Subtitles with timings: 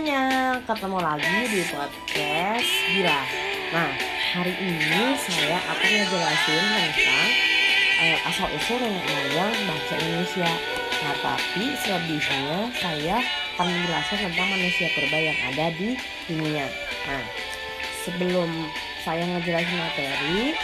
[0.00, 3.20] Semuanya, ketemu lagi di podcast Gila.
[3.68, 3.92] Nah,
[4.32, 7.28] hari ini saya akan ngejelasin tentang
[8.00, 10.52] uh, asal usul nenek moyang bahasa Indonesia.
[11.04, 13.20] Nah, tapi selebihnya saya
[13.60, 15.92] akan menjelaskan tentang manusia purba yang ada di
[16.32, 16.64] dunia.
[17.04, 17.24] Nah,
[18.00, 18.48] sebelum
[19.04, 20.56] saya ngejelasin materi,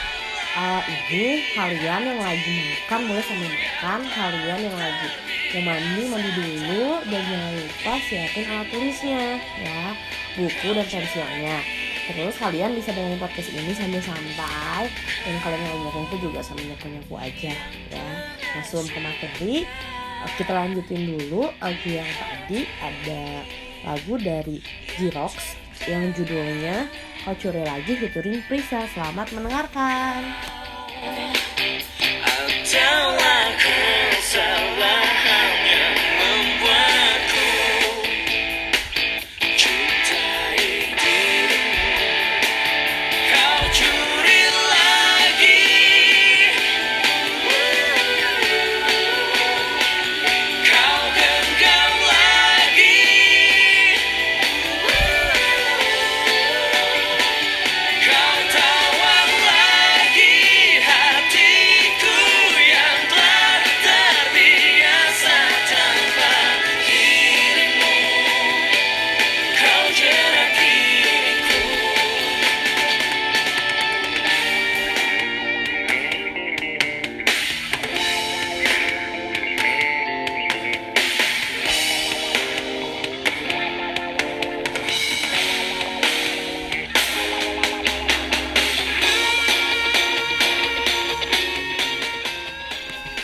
[0.56, 5.08] uh, ini kalian yang lagi makan boleh sambil makan, kalian yang lagi
[5.52, 6.86] mau mandi mandi dulu.
[7.06, 9.22] Dan jangan lupa siapin alat tulisnya
[9.60, 9.82] ya.
[10.36, 11.58] Buku dan pensilnya.
[12.06, 14.84] Terus kalian bisa dengerin podcast ini sambil santai.
[15.22, 17.52] Dan kalian yang itu juga sambil nyapu-nyapu aja
[17.92, 18.08] ya.
[18.56, 19.68] Langsung ke materi
[20.40, 21.52] kita lanjutin dulu.
[21.60, 23.24] Lagu yang tadi ada
[23.86, 24.58] lagu dari
[24.96, 26.88] Jirox yang judulnya
[27.34, 28.86] Curi Lagi featuring Prisa.
[28.94, 30.30] Selamat mendengarkan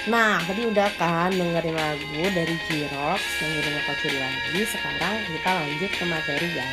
[0.02, 4.60] Nah, tadi udah kan dengerin lagu dari Jirox yang judulnya Kau Curi Lagi.
[4.66, 6.66] Sekarang kita lanjut ke materi ya.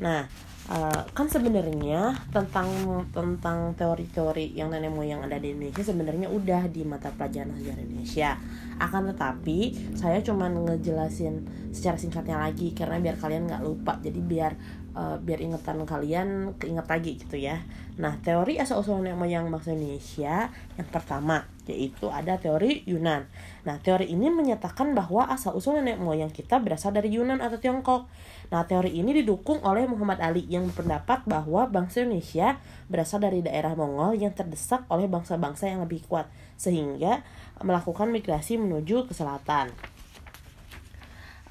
[0.00, 0.24] Nah,
[0.72, 2.64] uh, kan sebenarnya tentang
[3.12, 8.40] tentang teori-teori yang nenek moyang ada di Indonesia sebenarnya udah di mata pelajaran sejarah Indonesia.
[8.80, 13.96] Akan tetapi saya cuma ngejelasin secara singkatnya lagi karena biar kalian nggak lupa.
[14.04, 14.52] Jadi biar
[14.92, 17.64] uh, biar ingetan kalian keinget lagi gitu ya.
[17.98, 23.30] Nah, teori asal usul nenek moyang bangsa Indonesia yang pertama yaitu ada teori Yunan.
[23.62, 28.10] Nah, teori ini menyatakan bahwa asal usul nenek moyang kita berasal dari Yunan atau Tiongkok.
[28.50, 32.58] Nah, teori ini didukung oleh Muhammad Ali yang berpendapat bahwa bangsa Indonesia
[32.90, 36.26] berasal dari daerah Mongol yang terdesak oleh bangsa-bangsa yang lebih kuat
[36.58, 37.22] sehingga
[37.62, 39.70] melakukan migrasi menuju ke selatan.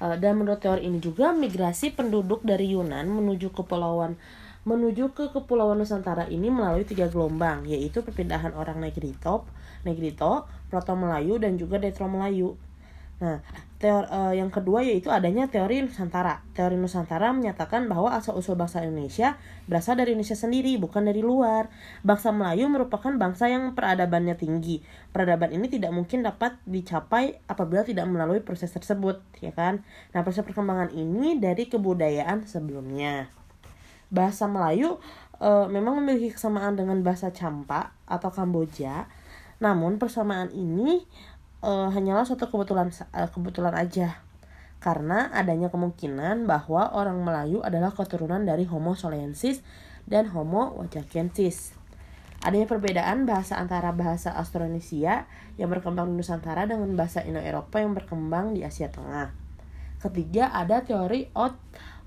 [0.02, 4.18] Eh, dan menurut teori ini juga migrasi penduduk dari Yunan menuju kepulauan
[4.62, 9.42] menuju ke kepulauan Nusantara ini melalui tiga gelombang yaitu perpindahan orang Negrito,
[9.82, 12.54] Negrito, Proto Melayu dan juga Detro Melayu.
[13.22, 13.38] Nah,
[13.78, 16.42] teori uh, yang kedua yaitu adanya teori Nusantara.
[16.58, 19.38] Teori Nusantara menyatakan bahwa asal-usul bangsa Indonesia
[19.70, 21.70] berasal dari Indonesia sendiri, bukan dari luar.
[22.02, 24.82] Bangsa Melayu merupakan bangsa yang peradabannya tinggi.
[25.14, 29.86] Peradaban ini tidak mungkin dapat dicapai apabila tidak melalui proses tersebut, ya kan?
[30.10, 33.30] Nah, proses perkembangan ini dari kebudayaan sebelumnya.
[34.10, 34.98] Bahasa Melayu
[35.38, 39.06] uh, memang memiliki kesamaan dengan bahasa Campa atau Kamboja.
[39.62, 41.06] Namun persamaan ini
[41.62, 44.20] uh, hanyalah suatu kebetulan uh, kebetulan aja
[44.82, 49.62] karena adanya kemungkinan bahwa orang Melayu adalah keturunan dari Homo solensis
[50.10, 51.78] dan Homo wajakensis.
[52.42, 58.58] Adanya perbedaan bahasa antara bahasa Austronesia yang berkembang di Nusantara dengan bahasa Indo-Eropa yang berkembang
[58.58, 59.30] di Asia Tengah.
[60.02, 61.54] Ketiga, ada teori out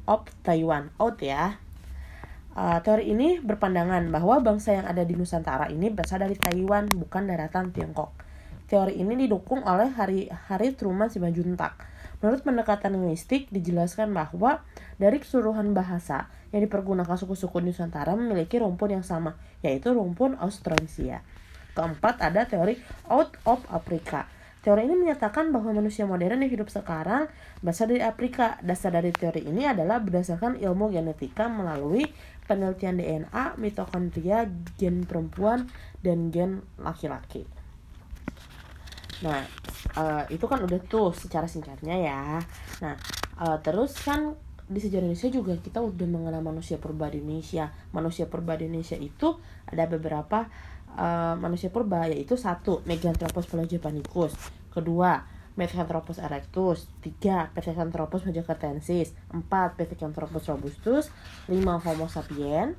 [0.03, 0.91] of Taiwan.
[0.99, 1.55] Out ya.
[2.51, 7.31] Uh, teori ini berpandangan bahwa bangsa yang ada di Nusantara ini berasal dari Taiwan, bukan
[7.31, 8.24] daratan Tiongkok.
[8.65, 11.77] Teori ini didukung oleh Hari, Hari Truman Simanjuntak.
[12.25, 14.65] Menurut pendekatan linguistik, dijelaskan bahwa
[14.97, 21.21] dari keseluruhan bahasa yang dipergunakan suku-suku Nusantara memiliki rumpun yang sama, yaitu rumpun Austronesia.
[21.77, 24.25] Keempat, ada teori out of Africa.
[24.65, 27.29] Teori ini menyatakan bahwa manusia modern yang hidup sekarang
[27.61, 28.57] berasal dari Afrika.
[28.65, 32.09] Dasar dari teori ini adalah berdasarkan ilmu genetika melalui
[32.49, 34.49] penelitian DNA, mitokondria,
[34.81, 35.69] gen perempuan,
[36.01, 37.54] dan gen laki-laki.
[39.25, 39.41] Nah,
[39.97, 42.37] uh, itu kan udah tuh secara singkatnya ya.
[42.85, 42.93] Nah,
[43.41, 47.73] uh, terus kan di sejarah Indonesia juga kita udah mengenal manusia purba di Indonesia.
[47.89, 49.33] Manusia purba di Indonesia itu
[49.65, 50.45] ada beberapa
[50.93, 54.33] uh, manusia purba yaitu satu Meganthropus pelagiapanicus,
[54.69, 55.25] kedua
[55.55, 61.07] Meganthropus erectus, tiga Pithecanthropus mojacatensis, empat Pithecanthropus robustus,
[61.47, 62.75] lima Homo sapiens,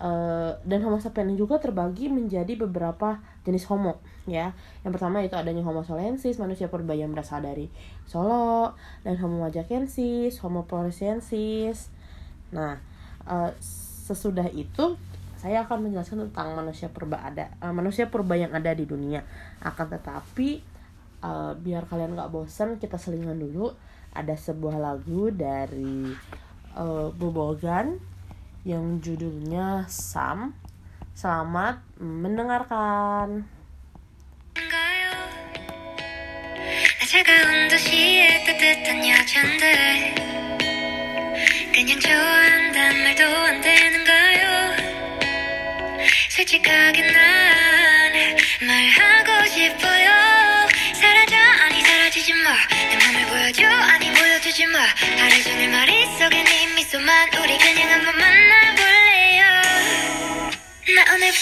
[0.00, 4.52] uh, dan Homo sapiens juga terbagi menjadi beberapa jenis Homo ya.
[4.84, 7.70] Yang pertama itu adanya Homo solensis, manusia purba yang berasal dari
[8.04, 8.76] Solo,
[9.06, 11.88] dan Homo wajakensis, Homo floresiensis.
[12.52, 12.78] Nah,
[13.26, 13.50] uh,
[14.06, 14.98] sesudah itu
[15.36, 19.22] saya akan menjelaskan tentang manusia purba ada uh, manusia purba yang ada di dunia.
[19.60, 20.64] Akan tetapi
[21.22, 23.72] uh, biar kalian nggak bosan kita selingan dulu
[24.16, 26.08] ada sebuah lagu dari
[26.72, 28.15] uh, Bobogan
[28.65, 30.53] yang judulnya Sam.
[31.17, 33.61] Selamat mendengarkan.
[37.11, 40.15] 차가운 도시의 따뜻한 여잔들
[41.73, 44.75] 그냥 좋아한단 말도 안 되는가요
[46.29, 48.13] 솔직하게 난
[48.65, 50.04] 말하고 싶어요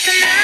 [0.04, 0.43] tonight.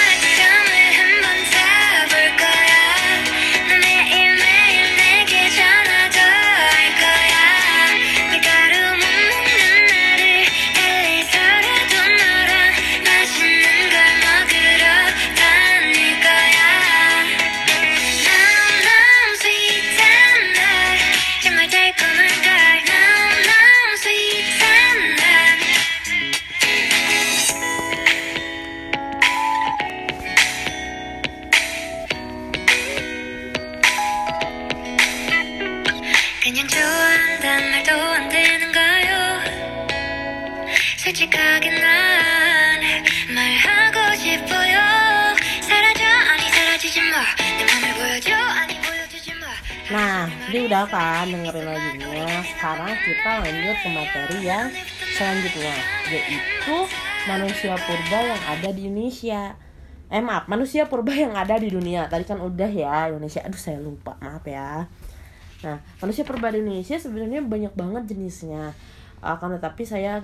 [41.10, 42.82] 솔직하게 난
[43.34, 44.78] 말하고 싶어요
[45.62, 49.48] 사라져 아니 사라지지 마내 맘을 보여줘 아니 보여주지 마
[49.86, 52.42] Nah, jadi udah kan dengerin lagunya.
[52.42, 54.68] Sekarang kita lanjut ke materi yang
[55.14, 55.76] selanjutnya,
[56.10, 56.78] yaitu
[57.30, 59.54] manusia purba yang ada di Indonesia.
[60.10, 62.10] Eh maaf, manusia purba yang ada di dunia.
[62.10, 63.46] Tadi kan udah ya Indonesia.
[63.46, 64.90] Aduh saya lupa, maaf ya.
[65.62, 68.74] Nah, manusia purba di Indonesia sebenarnya banyak banget jenisnya.
[69.22, 70.18] Akan tetapi saya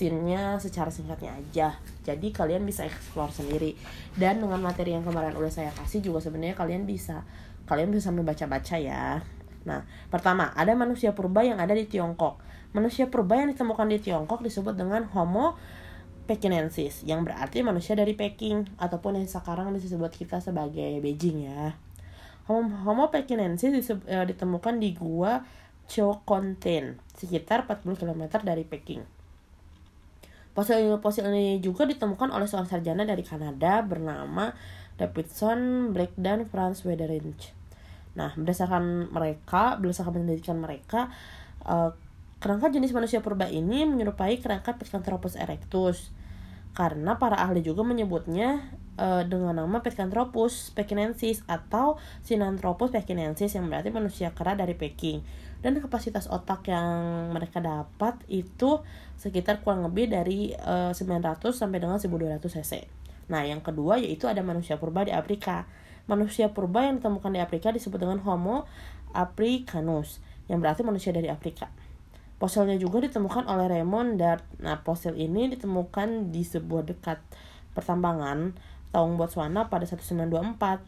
[0.00, 1.68] ngejelasinnya secara singkatnya aja.
[2.08, 3.76] Jadi kalian bisa explore sendiri.
[4.16, 7.28] Dan dengan materi yang kemarin udah saya kasih juga sebenarnya kalian bisa
[7.68, 9.20] kalian bisa sambil baca-baca ya.
[9.68, 12.40] Nah, pertama, ada manusia purba yang ada di Tiongkok.
[12.72, 15.60] Manusia purba yang ditemukan di Tiongkok disebut dengan Homo
[16.24, 21.76] pekinensis, yang berarti manusia dari Peking ataupun yang sekarang disebut kita sebagai Beijing ya.
[22.48, 23.74] Homo, Homo pekinensis
[24.08, 25.44] eh, ditemukan di gua
[25.90, 29.19] Chokonten, sekitar 40 km dari Peking.
[30.50, 34.50] Fosil fosil ini juga ditemukan oleh seorang sarjana dari Kanada bernama
[34.98, 37.54] Davidson Blake dan Franz Wederinch.
[38.18, 41.08] Nah, berdasarkan mereka, berdasarkan penelitian mereka,
[41.64, 41.90] eh,
[42.42, 46.10] kerangka jenis manusia purba ini menyerupai kerangka Pithecanthropus erectus.
[46.74, 53.88] Karena para ahli juga menyebutnya eh, dengan nama Pithecanthropus pekinensis atau Sinanthropus pekinensis yang berarti
[53.88, 55.24] manusia kera dari Peking.
[55.64, 58.84] Dan kapasitas otak yang mereka dapat itu
[59.16, 62.84] sekitar kurang lebih dari eh, 900 sampai dengan 1200 cc.
[63.32, 65.64] Nah, yang kedua yaitu ada manusia purba di Afrika.
[66.04, 68.66] Manusia purba yang ditemukan di Afrika disebut dengan Homo
[69.14, 71.70] africanus, yang berarti manusia dari Afrika.
[72.40, 74.46] Fosilnya juga ditemukan oleh Raymond Dart.
[74.64, 77.20] Nah, fosil ini ditemukan di sebuah dekat
[77.76, 78.56] pertambangan
[78.90, 80.82] Taung Botswana pada 1924.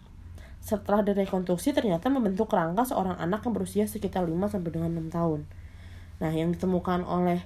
[0.62, 5.40] Setelah direkonstruksi ternyata membentuk kerangka seorang anak yang berusia sekitar 5 sampai dengan 6 tahun.
[6.22, 7.42] Nah, yang ditemukan oleh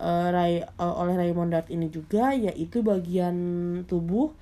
[0.00, 3.36] uh, Ray, uh, oleh Raymond Dart ini juga yaitu bagian
[3.84, 4.32] tubuh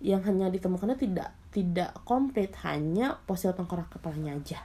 [0.00, 4.58] yang hanya ditemukannya tidak tidak komplit hanya fosil tengkorak kepalanya aja.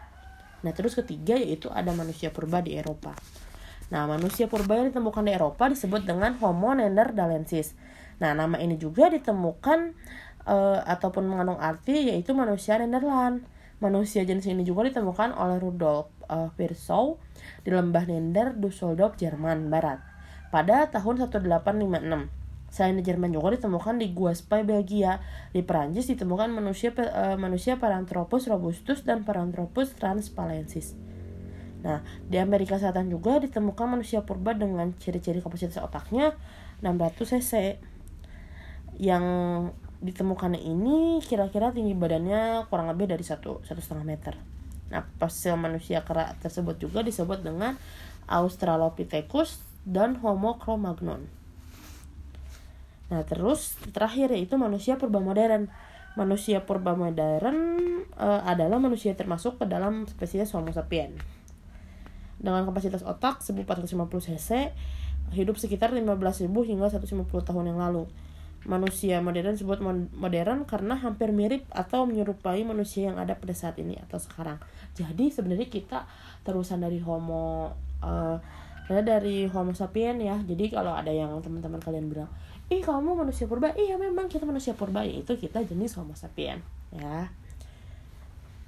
[0.61, 3.11] Nah terus ketiga yaitu ada manusia purba di Eropa.
[3.91, 7.75] Nah manusia purba yang ditemukan di Eropa disebut dengan Homo neanderthalensis.
[8.21, 9.91] Nah nama ini juga ditemukan
[10.45, 13.43] uh, ataupun mengandung arti yaitu manusia Nederland.
[13.83, 17.19] Manusia jenis ini juga ditemukan oleh Rudolf uh, Virchow
[17.67, 19.99] di lembah Nender, Dusseldorf, Jerman Barat
[20.55, 22.45] pada tahun 1856.
[22.71, 25.19] Selain di Jerman juga ditemukan di Guaspai, Belgia.
[25.51, 30.95] Di Perancis ditemukan manusia uh, manusia Paranthropus robustus dan Paranthropus transpalensis.
[31.85, 36.33] Nah, di Amerika Selatan juga ditemukan manusia purba dengan ciri-ciri kapasitas otaknya
[36.81, 37.51] 600 cc.
[38.95, 39.25] Yang
[40.03, 44.35] ditemukan ini kira-kira tinggi badannya kurang lebih dari satu satu setengah meter.
[44.91, 47.75] Nah, fosil manusia kera tersebut juga disebut dengan
[48.29, 51.25] Australopithecus dan Homo cro-magnon.
[53.09, 55.69] Nah, terus terakhir yaitu manusia purba modern.
[56.15, 57.57] Manusia purba modern
[58.15, 61.19] uh, adalah manusia termasuk ke dalam spesies Homo sapiens.
[62.39, 64.49] Dengan kapasitas otak 1450 cc,
[65.33, 68.05] hidup sekitar 15.000 hingga 150 tahun yang lalu.
[68.65, 69.79] Manusia modern disebut
[70.17, 74.57] modern karena hampir mirip atau menyerupai manusia yang ada pada saat ini atau sekarang.
[74.97, 76.09] Jadi sebenarnya kita
[76.41, 78.37] terusan dari Homo uh,
[78.85, 80.37] dari Homo sapien ya.
[80.41, 82.29] Jadi kalau ada yang teman-teman kalian bilang,
[82.69, 86.61] "Ih, kamu manusia purba." Iya, memang kita manusia purba, itu kita jenis Homo sapien,
[86.93, 87.29] ya.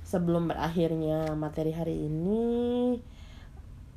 [0.08, 2.96] Sebelum berakhirnya materi hari ini,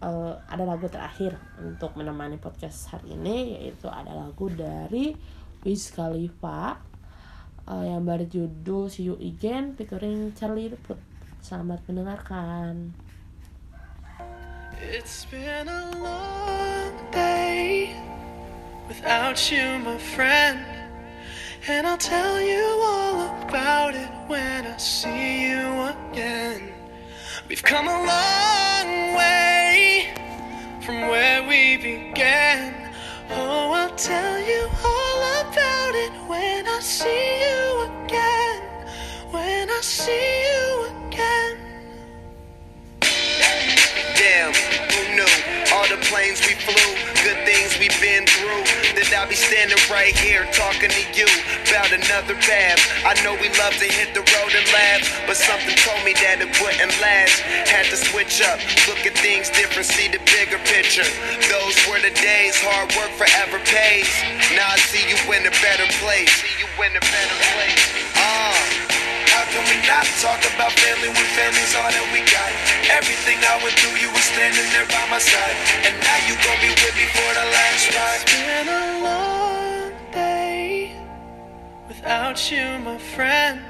[0.04, 5.14] uh, ada lagu terakhir untuk menemani podcast hari ini yaitu ada lagu dari
[5.60, 6.80] Wiz Khalifa
[7.68, 10.96] uh, yang berjudul See You Again featuring Charlie Puth.
[11.44, 12.96] Selamat mendengarkan.
[14.80, 17.92] It's been a long day
[18.88, 20.64] without you, my friend.
[21.68, 26.72] And I'll tell you all about it when I see you again.
[27.52, 30.08] We've come a long way
[30.80, 32.72] from where we began.
[33.28, 34.99] Oh, I'll tell you all
[36.90, 38.62] see you again.
[39.30, 41.56] When I see you again.
[44.18, 44.52] Damn,
[44.90, 45.34] who knew?
[45.72, 47.09] All the planes we flew,
[47.44, 48.64] things we've been through.
[48.96, 51.28] That I'll be standing right here talking to you
[51.68, 52.80] about another path.
[53.06, 56.42] I know we love to hit the road and laugh, but something told me that
[56.42, 57.40] it wouldn't last.
[57.68, 58.58] Had to switch up,
[58.90, 61.06] look at things different, see the bigger picture.
[61.48, 64.10] Those were the days, hard work forever pays.
[64.52, 66.30] Now I see you in a better place.
[66.42, 67.84] See you in a better place.
[68.16, 68.99] Uh,
[69.30, 72.50] how can we not talk about family when family's all that we got?
[72.90, 75.56] Everything I went through, you were standing there by my side.
[75.86, 78.22] And now you gon' be with me for the last ride.
[78.22, 80.92] It's been a long day
[81.86, 83.62] without you, my friend.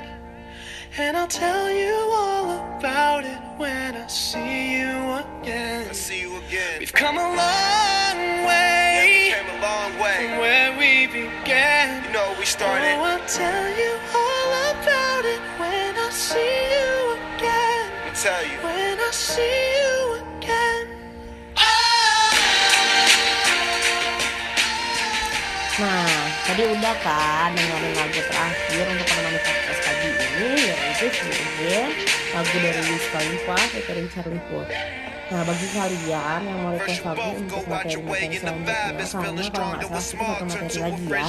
[0.98, 4.90] And I'll tell you all about it when I see you
[5.22, 5.88] again.
[5.88, 6.80] I see you again.
[6.80, 8.16] We've come a long
[8.48, 9.30] way.
[9.30, 10.16] Yeah, we came a long way.
[10.18, 12.04] From where we began.
[12.04, 12.96] You know, we started.
[12.98, 14.09] Oh, I'll tell you
[18.20, 18.58] tell you.
[18.60, 19.40] When I see
[19.80, 20.86] you again.
[25.80, 31.82] Nah, tadi udah kan dengerin lagu terakhir untuk menemani podcast pagi ini yaitu sebenarnya
[32.36, 34.68] lagu dari Wiz Khalifa featuring Charlie Puth.
[35.30, 40.02] Nah bagi kalian yang mau request lagu untuk materi-materi selanjutnya Karena kalau nggak salah itu
[40.10, 41.24] satu materi lagi ya.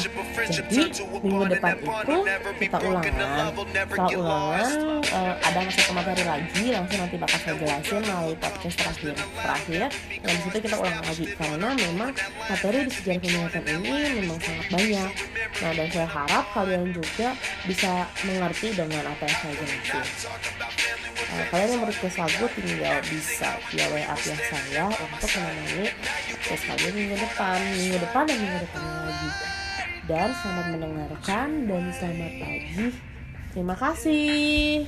[0.49, 0.79] Jadi
[1.21, 2.17] minggu depan itu
[2.57, 3.13] kita ulangan
[3.69, 4.69] Setelah ulangan
[5.05, 9.81] uh, ada satu materi lagi Langsung nanti bakal saya jelasin melalui podcast terakhir Terakhir.
[10.17, 12.09] dan di situ kita ulang lagi Karena memang
[12.49, 15.11] materi di sejarah peminatan ini memang sangat banyak.
[15.61, 17.37] Nah dan saya harap kalian juga
[17.69, 20.80] bisa mengerti dengan apa yang saya jelasin
[21.31, 25.87] uh, kalian yang request lagu tinggal bisa via WA via saya untuk menemani
[26.35, 27.57] request lagu minggu depan.
[27.79, 29.29] Minggu depan dan minggu depannya lagi.
[30.09, 32.85] Dan selamat mendengarkan dan selamat pagi.
[33.51, 34.87] Terima kasih